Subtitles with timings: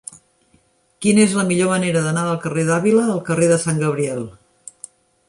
[1.05, 4.25] Quina és la millor manera d'anar del carrer d'Àvila al carrer de Sant Gabriel?